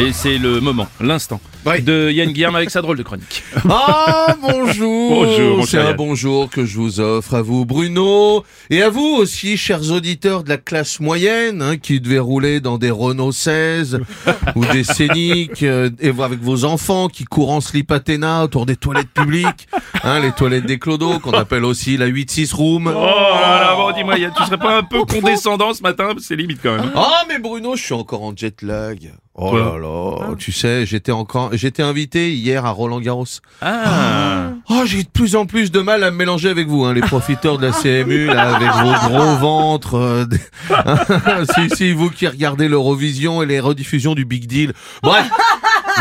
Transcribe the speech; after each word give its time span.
Et 0.00 0.12
c'est 0.12 0.38
le 0.38 0.60
moment, 0.60 0.86
l'instant, 1.00 1.40
Oui. 1.66 1.82
de 1.82 2.08
Yann 2.12 2.30
Guillaume 2.30 2.54
avec 2.54 2.70
sa 2.70 2.82
drôle 2.82 2.96
de 2.98 3.02
chronique. 3.02 3.42
Ah 3.68 4.36
bonjour 4.40 5.24
Bonjour, 5.24 5.66
C'est 5.66 5.78
un 5.78 5.92
bonjour 5.94 6.48
que 6.48 6.64
je 6.64 6.76
vous 6.76 7.00
offre 7.00 7.34
à 7.34 7.42
vous 7.42 7.64
Bruno 7.64 8.44
et 8.70 8.80
à 8.82 8.90
vous 8.90 9.16
aussi 9.18 9.56
chers 9.56 9.90
auditeurs 9.90 10.44
de 10.44 10.50
la 10.50 10.56
classe 10.56 11.00
moyenne 11.00 11.60
hein, 11.62 11.76
qui 11.78 12.00
devez 12.00 12.20
rouler 12.20 12.60
dans 12.60 12.78
des 12.78 12.90
Renault 12.92 13.32
16 13.32 13.98
ou 14.54 14.64
des 14.66 14.84
Scénic 14.84 15.62
euh, 15.64 15.90
et 15.98 16.10
vous- 16.10 16.22
avec 16.22 16.40
vos 16.40 16.64
enfants 16.64 17.08
qui 17.08 17.24
courent 17.24 17.50
en 17.50 17.60
slip 17.60 17.90
Athéna 17.90 18.44
autour 18.44 18.66
des 18.66 18.76
toilettes 18.76 19.10
publiques, 19.12 19.66
hein, 20.04 20.20
les 20.20 20.30
toilettes 20.32 20.66
des 20.66 20.78
clodos 20.78 21.18
qu'on 21.18 21.32
appelle 21.32 21.64
aussi 21.64 21.96
la 21.96 22.06
8-6 22.08 22.54
room. 22.54 22.86
Oh 22.86 23.00
là 23.00 23.60
là, 23.60 23.74
bon, 23.76 23.90
dis-moi, 23.92 24.14
tu 24.14 24.44
serais 24.44 24.58
pas 24.58 24.78
un 24.78 24.82
peu 24.84 25.04
condescendant 25.04 25.74
ce 25.74 25.82
matin? 25.82 26.10
C'est 26.20 26.36
limite 26.36 26.60
quand 26.62 26.76
même. 26.76 26.92
Ah 26.94 27.24
mais 27.28 27.38
Bruno, 27.40 27.74
je 27.74 27.82
suis 27.82 27.94
encore 27.94 28.22
en 28.22 28.36
jet 28.36 28.62
lag. 28.62 29.12
Oh 29.40 29.56
là 29.56 29.78
là, 29.78 30.34
tu 30.36 30.50
sais, 30.50 30.84
j'étais 30.84 31.12
encore 31.12 31.50
j'étais 31.52 31.84
invité 31.84 32.32
hier 32.32 32.64
à 32.66 32.70
Roland 32.70 33.00
Garros. 33.00 33.24
Ah, 33.62 34.50
Oh, 34.68 34.82
j'ai 34.84 35.04
de 35.04 35.08
plus 35.08 35.36
en 35.36 35.46
plus 35.46 35.70
de 35.70 35.80
mal 35.80 36.02
à 36.02 36.10
me 36.10 36.16
mélanger 36.16 36.50
avec 36.50 36.66
vous, 36.66 36.84
hein, 36.84 36.92
les 36.92 37.00
profiteurs 37.00 37.56
de 37.56 37.66
la 37.66 37.72
CMU, 37.72 38.26
là, 38.26 38.56
avec 38.56 38.68
vos 38.70 39.08
gros 39.08 39.36
ventres. 39.36 39.94
euh, 39.94 40.26
si, 41.54 41.70
si, 41.74 41.92
vous 41.92 42.10
qui 42.10 42.26
regardez 42.26 42.68
l'Eurovision 42.68 43.42
et 43.42 43.46
les 43.46 43.60
rediffusions 43.60 44.14
du 44.14 44.24
Big 44.24 44.46
Deal. 44.46 44.72
Bref, 45.02 45.30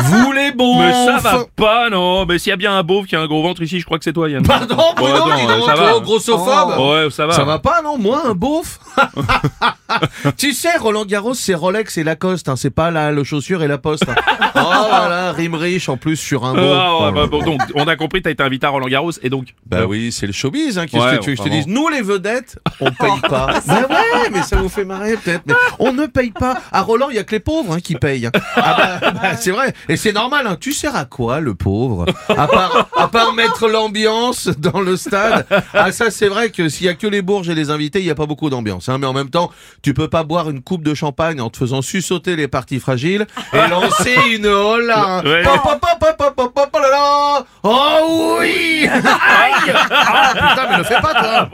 vous 0.03 0.31
les 0.33 0.51
bons. 0.51 0.79
mais 0.79 0.91
ça 0.93 1.17
va 1.17 1.45
pas, 1.55 1.89
non 1.89 2.25
Mais 2.25 2.37
s'il 2.39 2.49
y 2.49 2.53
a 2.53 2.57
bien 2.57 2.77
un 2.77 2.83
beauf 2.83 3.05
qui 3.07 3.15
a 3.15 3.21
un 3.21 3.27
gros 3.27 3.41
ventre 3.43 3.61
ici, 3.61 3.79
je 3.79 3.85
crois 3.85 3.97
que 3.97 4.03
c'est 4.03 4.13
toi, 4.13 4.29
Yann. 4.29 4.43
Pardon, 4.43 4.75
Bruno, 4.95 5.13
Bon, 5.19 5.31
attends, 5.31 5.35
dis 5.35 5.47
donc, 5.47 5.65
ça 5.65 5.75
va. 5.75 5.89
toi, 5.91 5.99
grossophobe. 6.01 6.79
Ouais, 6.79 7.09
ça 7.11 7.25
va. 7.27 7.33
Ça 7.33 7.43
va 7.43 7.59
pas, 7.59 7.81
non 7.83 7.97
Moi, 7.97 8.21
un 8.25 8.33
beauf 8.33 8.79
Tu 10.37 10.53
sais, 10.53 10.77
Roland 10.77 11.05
Garros, 11.05 11.33
c'est 11.33 11.53
Rolex 11.55 11.97
et 11.97 12.03
Lacoste, 12.03 12.49
hein, 12.49 12.55
c'est 12.55 12.69
pas 12.69 12.91
la, 12.91 13.11
le 13.11 13.23
chaussure 13.23 13.63
et 13.63 13.67
la 13.67 13.77
poste. 13.77 14.05
hein. 14.09 14.15
Oh 14.59 14.85
voilà, 14.89 15.31
rime 15.31 15.55
riche 15.55 15.89
en 15.89 15.97
plus 15.97 16.15
sur 16.15 16.45
un 16.45 16.53
beauf. 16.53 16.77
Ah, 16.79 17.05
ouais, 17.05 17.11
bah, 17.11 17.27
bon, 17.27 17.43
donc, 17.43 17.61
on 17.75 17.87
a 17.87 17.95
compris, 17.95 18.21
t'as 18.21 18.31
été 18.31 18.43
invité 18.43 18.65
à 18.65 18.69
Roland 18.69 18.87
Garros, 18.87 19.11
et 19.21 19.29
donc 19.29 19.47
Bah 19.65 19.85
oui, 19.87 20.11
c'est 20.11 20.27
le 20.27 20.33
showbiz, 20.33 20.77
hein, 20.77 20.85
qu'est-ce 20.85 21.03
Ouais, 21.03 21.17
que 21.17 21.23
tu 21.23 21.29
veux 21.31 21.35
que 21.35 21.43
je 21.43 21.47
te 21.47 21.53
dise? 21.53 21.67
Nous, 21.67 21.87
les 21.89 22.01
vedettes, 22.01 22.59
on 22.79 22.91
paye 22.91 23.19
pas. 23.29 23.47
bah 23.67 23.87
ouais, 23.89 24.29
mais 24.31 24.43
ça 24.43 24.57
vous 24.57 24.69
fait 24.69 24.85
marrer 24.85 25.17
peut-être. 25.17 25.43
Mais 25.45 25.53
on 25.79 25.93
ne 25.93 26.05
paye 26.05 26.31
pas. 26.31 26.61
À 26.71 26.81
Roland, 26.81 27.09
il 27.09 27.15
y 27.15 27.19
a 27.19 27.23
que 27.23 27.31
les 27.31 27.39
pauvres 27.39 27.73
hein, 27.73 27.79
qui 27.79 27.95
payent. 27.95 28.29
Ah 28.55 28.99
bah, 29.01 29.11
bah, 29.21 29.35
c'est 29.35 29.51
vrai. 29.51 29.73
Et 29.89 29.97
c'est 29.97 30.13
normal, 30.13 30.47
hein. 30.47 30.57
tu 30.59 30.73
sers 30.73 30.95
à 30.95 31.05
quoi, 31.05 31.39
le 31.39 31.55
pauvre? 31.55 32.05
À 32.29 32.47
part, 32.47 32.89
à 32.95 33.07
part 33.07 33.33
mettre 33.33 33.67
l'ambiance 33.67 34.47
dans 34.47 34.81
le 34.81 34.97
stade. 34.97 35.45
Ah 35.73 35.91
ça, 35.91 36.11
c'est 36.11 36.27
vrai 36.27 36.49
que 36.49 36.69
s'il 36.69 36.85
y 36.85 36.89
a 36.89 36.93
que 36.93 37.07
les 37.07 37.21
bourges 37.21 37.49
et 37.49 37.55
les 37.55 37.69
invités, 37.69 37.99
il 37.99 38.05
y 38.05 38.11
a 38.11 38.15
pas 38.15 38.25
beaucoup 38.25 38.49
d'ambiance. 38.49 38.89
Hein. 38.89 38.97
Mais 38.97 39.07
en 39.07 39.13
même 39.13 39.29
temps, 39.29 39.51
tu 39.81 39.93
peux 39.93 40.07
pas 40.07 40.23
boire 40.23 40.49
une 40.49 40.61
coupe 40.61 40.83
de 40.83 40.93
champagne 40.93 41.41
en 41.41 41.49
te 41.49 41.57
faisant 41.57 41.81
sussauter 41.81 42.35
les 42.35 42.47
parties 42.47 42.79
fragiles 42.79 43.27
et 43.53 43.69
lancer 43.69 44.15
une 44.31 44.46
hola. 44.47 45.21
Ouais. 45.23 45.43
Oh 45.45 46.79
là 46.79 46.89
là. 46.91 47.45
Oh 47.63 48.37
oui 48.39 48.87
Aïe 48.87 49.73
Ah 49.91 50.33
putain, 50.33 50.69
mais 50.71 50.77
le 50.77 50.83
fais 50.83 51.01
pas 51.01 51.13
toi 51.13 51.49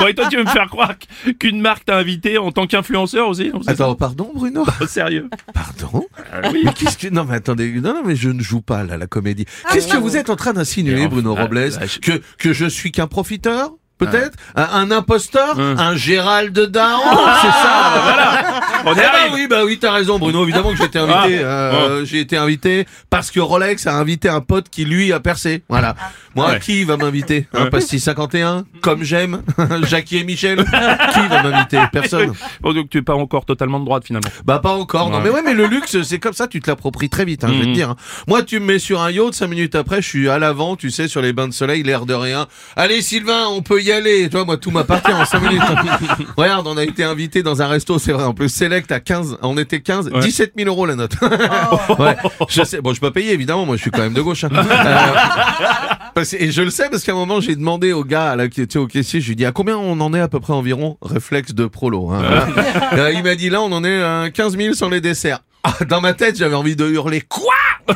Bon, 0.00 0.06
et 0.06 0.14
toi, 0.14 0.26
tu 0.28 0.36
veux 0.36 0.44
me 0.44 0.48
faire 0.48 0.68
croire 0.68 0.94
qu'une 1.38 1.60
marque 1.60 1.84
t'a 1.84 1.96
invité 1.96 2.38
en 2.38 2.50
tant 2.50 2.66
qu'influenceur 2.66 3.28
aussi 3.28 3.50
non, 3.52 3.60
c'est 3.62 3.70
Attends, 3.72 3.94
pardon 3.94 4.30
Bruno 4.34 4.64
ça 4.64 4.86
Sérieux 4.86 5.28
Pardon 5.54 6.06
Ah 6.32 6.48
oui. 6.52 6.62
Mais 6.64 6.72
qu'est-ce 6.72 6.98
que... 6.98 7.08
Non 7.08 7.24
mais 7.28 7.36
attendez, 7.36 7.70
non, 7.80 7.94
non 7.94 8.02
mais 8.04 8.16
je 8.16 8.28
ne 8.30 8.42
joue 8.42 8.62
pas 8.62 8.82
là, 8.84 8.96
la 8.96 9.06
comédie. 9.06 9.44
Qu'est-ce 9.72 9.88
que 9.88 9.96
vous 9.96 10.16
êtes 10.16 10.30
en 10.30 10.36
train 10.36 10.52
d'insinuer, 10.52 11.06
Bruno 11.08 11.34
Robles 11.34 11.70
ah, 11.80 11.86
je- 11.86 11.98
que, 11.98 12.22
que 12.38 12.52
je 12.52 12.66
suis 12.66 12.90
qu'un 12.92 13.06
profiteur 13.06 13.70
Peut-être 13.98 14.36
un, 14.56 14.64
un 14.64 14.90
imposteur 14.90 15.56
Hum. 15.58 15.76
Un 15.78 15.94
Gérald 15.94 16.58
Daron 16.58 17.02
C'est 17.40 17.48
ça 17.48 17.92
Voilà 18.02 18.60
On 18.84 18.92
Eh 18.92 18.96
ben 18.96 19.02
arrive 19.04 19.32
oui, 19.34 19.46
bah 19.48 19.62
oui, 19.64 19.78
t'as 19.80 19.92
raison, 19.92 20.18
Bruno. 20.18 20.42
Évidemment 20.44 20.70
que 20.72 20.76
j'ai 20.78 20.84
été 20.84 20.98
invité. 20.98 21.42
Ah, 21.44 21.46
euh, 21.48 22.04
J'ai 22.04 22.20
été 22.20 22.36
invité 22.36 22.86
parce 23.10 23.30
que 23.30 23.40
Rolex 23.40 23.86
a 23.86 23.96
invité 23.96 24.28
un 24.28 24.40
pote 24.40 24.68
qui 24.68 24.84
lui 24.84 25.12
a 25.12 25.20
percé. 25.20 25.62
Voilà. 25.68 25.94
Moi, 26.34 26.50
Ouais. 26.50 26.60
qui 26.60 26.84
va 26.84 26.96
m'inviter 26.96 27.46
Un 27.54 27.64
Ouais. 27.64 27.70
pastis 27.70 28.02
51, 28.02 28.64
comme 28.80 29.02
j'aime. 29.04 29.42
Jackie 29.88 30.18
et 30.18 30.24
Michel. 30.24 30.58
qui 30.64 31.28
va 31.28 31.42
m'inviter? 31.42 31.78
Personne. 31.92 32.32
Bon, 32.60 32.72
donc 32.72 32.90
tu 32.90 32.98
es 32.98 33.02
pas 33.02 33.14
encore 33.14 33.44
totalement 33.44 33.80
de 33.80 33.84
droite 33.84 34.04
finalement. 34.06 34.30
Bah 34.44 34.58
pas 34.60 34.70
encore. 34.72 35.10
Non, 35.10 35.18
Ouais. 35.18 35.24
mais 35.24 35.30
ouais, 35.30 35.42
mais 35.44 35.54
le 35.54 35.66
luxe, 35.66 36.02
c'est 36.02 36.18
comme 36.18 36.32
ça. 36.32 36.46
Tu 36.48 36.60
te 36.60 36.70
l'appropries 36.70 37.08
très 37.10 37.24
vite. 37.24 37.44
Hein, 37.44 37.48
Je 37.52 37.58
vais 37.58 37.64
te 37.64 37.68
Mhm. 37.68 37.74
dire. 37.74 37.90
hein. 37.90 37.96
Moi, 38.28 38.42
tu 38.42 38.58
me 38.60 38.66
mets 38.66 38.78
sur 38.78 39.00
un 39.02 39.10
yacht. 39.10 39.34
Cinq 39.34 39.48
minutes 39.48 39.74
après, 39.74 40.00
je 40.02 40.08
suis 40.08 40.28
à 40.28 40.38
l'avant. 40.38 40.76
Tu 40.76 40.90
sais, 40.90 41.08
sur 41.08 41.22
les 41.22 41.32
bains 41.32 41.48
de 41.48 41.52
soleil, 41.52 41.82
l'air 41.82 42.06
de 42.06 42.14
rien. 42.14 42.46
Allez, 42.76 43.02
Sylvain, 43.02 43.46
on 43.48 43.62
peut 43.62 43.82
y 43.82 43.92
aller. 43.92 44.28
Toi, 44.30 44.44
moi, 44.44 44.56
tout 44.56 44.70
m'appartient 44.70 45.12
en 45.12 45.24
cinq 45.24 45.42
minutes. 45.42 45.62
Regarde, 46.36 46.66
on 46.66 46.76
a 46.76 46.84
été 46.84 47.04
invité 47.04 47.42
dans 47.42 47.62
un 47.62 47.66
resto. 47.68 47.98
C'est 47.98 48.12
vrai. 48.12 48.24
En 48.24 48.34
plus, 48.34 48.48
select 48.72 48.90
à 48.92 49.00
15. 49.00 49.38
On 49.42 49.58
était 49.58 49.80
15. 49.80 50.08
Ouais. 50.10 50.20
17 50.20 50.52
000 50.56 50.68
euros 50.68 50.86
la 50.86 50.96
note. 50.96 51.12
ouais. 51.98 52.16
Je 52.48 52.62
sais. 52.64 52.80
Bon, 52.80 52.94
je 52.94 53.00
peux 53.00 53.10
payer 53.10 53.32
évidemment. 53.32 53.66
Moi, 53.66 53.76
je 53.76 53.82
suis 53.82 53.90
quand 53.90 54.00
même 54.02 54.14
de 54.14 54.22
gauche. 54.22 54.44
hein. 54.44 54.48
Euh, 54.82 56.08
parce- 56.14 56.32
et 56.34 56.50
je 56.50 56.62
le 56.62 56.70
sais 56.70 56.88
parce 56.90 57.02
qu'à 57.04 57.12
un 57.12 57.16
moment, 57.16 57.40
j'ai 57.40 57.54
demandé 57.56 57.92
au 57.92 58.04
gars, 58.04 58.34
là, 58.36 58.48
qui 58.48 58.60
était 58.60 58.78
au 58.78 58.86
caissier, 58.86 59.20
je 59.20 59.26
lui 59.26 59.32
ai 59.32 59.36
dit 59.36 59.46
à 59.46 59.52
combien 59.52 59.76
on 59.76 59.98
en 60.00 60.12
est 60.14 60.20
à 60.20 60.28
peu 60.28 60.40
près 60.40 60.52
environ? 60.52 60.96
Réflexe 61.02 61.54
de 61.54 61.66
prolo. 61.66 62.10
Hein, 62.10 62.22
voilà. 62.22 63.04
Euh, 63.06 63.12
il 63.12 63.22
m'a 63.22 63.34
dit 63.34 63.48
là, 63.50 63.60
on 63.62 63.72
en 63.72 63.84
est 63.84 64.02
à 64.02 64.28
15 64.32 64.56
000 64.56 64.74
sans 64.74 64.88
les 64.88 65.00
desserts. 65.00 65.40
Ah, 65.64 65.84
dans 65.88 66.00
ma 66.00 66.12
tête, 66.12 66.36
j'avais 66.36 66.54
envie 66.56 66.74
de 66.76 66.86
hurler 66.88 67.20
quoi? 67.20 67.54
15, 67.86 67.94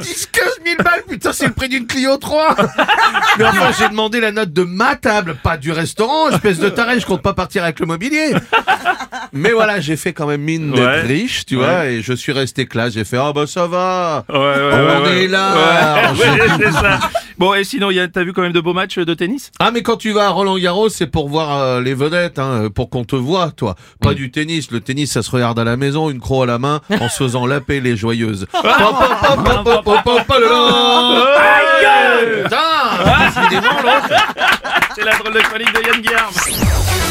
10, 0.00 0.26
15 0.32 0.44
000 0.64 0.76
balles, 0.82 1.02
putain, 1.08 1.32
c'est 1.32 1.46
le 1.46 1.52
prix 1.52 1.68
d'une 1.68 1.86
Clio 1.86 2.16
3 2.18 2.54
Mais 3.38 3.44
enfin, 3.46 3.70
j'ai 3.78 3.88
demandé 3.88 4.20
la 4.20 4.30
note 4.30 4.52
de 4.52 4.62
ma 4.62 4.94
table, 4.96 5.36
pas 5.42 5.56
du 5.56 5.72
restaurant, 5.72 6.28
espèce 6.30 6.58
de 6.58 6.68
taré, 6.68 7.00
je 7.00 7.06
compte 7.06 7.22
pas 7.22 7.32
partir 7.32 7.64
avec 7.64 7.80
le 7.80 7.86
mobilier. 7.86 8.34
Mais 9.32 9.52
voilà, 9.52 9.80
j'ai 9.80 9.96
fait 9.96 10.12
quand 10.12 10.26
même 10.26 10.42
mine 10.42 10.70
d'être 10.72 10.82
Ouais. 10.82 11.00
riche, 11.02 11.46
tu 11.46 11.56
vois, 11.56 11.86
et 11.86 12.02
je 12.02 12.12
suis 12.12 12.32
resté 12.32 12.66
classe, 12.66 12.92
j'ai 12.94 13.04
fait, 13.04 13.16
ah 13.18 13.32
bah 13.34 13.46
ça 13.46 13.66
va. 13.66 14.24
Ouais, 14.28 14.36
ouais, 14.36 14.42
On 14.98 15.02
ouais, 15.04 15.24
est 15.24 15.28
là. 15.28 15.54
Ouais, 16.12 16.30
ouais, 16.30 16.48
c'est 16.58 16.72
ça. 16.72 16.98
Bon, 17.38 17.54
et 17.54 17.64
sinon, 17.64 17.88
t'as 18.12 18.24
vu 18.24 18.32
quand 18.32 18.42
même 18.42 18.52
de 18.52 18.60
beaux 18.60 18.74
matchs 18.74 18.98
de 18.98 19.14
tennis 19.14 19.50
Ah 19.58 19.70
mais 19.72 19.82
quand 19.82 19.96
tu 19.96 20.12
vas 20.12 20.26
à 20.26 20.28
Roland 20.30 20.58
Garros, 20.58 20.88
c'est 20.88 21.06
pour 21.06 21.28
voir 21.28 21.58
euh, 21.58 21.80
les 21.80 21.94
vedettes, 21.94 22.38
hein, 22.38 22.68
pour 22.74 22.90
qu'on 22.90 23.04
te 23.04 23.16
voit, 23.16 23.50
toi. 23.50 23.74
Pas 24.00 24.14
du 24.14 24.30
tennis. 24.30 24.70
Le 24.70 24.80
tennis, 24.80 25.12
ça 25.12 25.22
se 25.22 25.30
regarde 25.30 25.58
à 25.58 25.64
la 25.64 25.76
maison, 25.76 26.10
une 26.10 26.20
croix 26.20 26.44
à 26.44 26.46
la 26.46 26.58
main, 26.58 26.80
en 26.90 27.08
se 27.08 27.16
faisant 27.24 27.46
laper 27.46 27.80
les 27.80 27.96
joyeuses. 27.96 28.46
Putain. 28.52 28.68
C'est 34.94 35.04
la 35.04 35.16
drôle 35.16 35.34
de 35.34 35.40
chronique 35.40 35.72
de 35.72 35.80
Yann 35.86 36.00
Guillaume 36.00 37.01